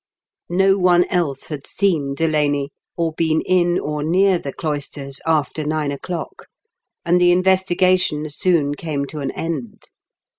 [0.49, 5.91] No one else had seen Delaney, or been in or near the cloisters, after nine
[5.91, 6.47] o'clock,
[7.05, 9.89] and the investigation soon came to an end.